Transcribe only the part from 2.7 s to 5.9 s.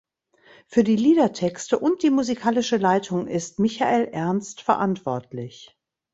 Leitung ist Michael Ernst verantwortlich.